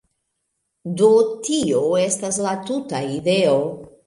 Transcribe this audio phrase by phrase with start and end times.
[1.01, 1.09] Do,
[1.49, 3.63] tio estas la tuta ideo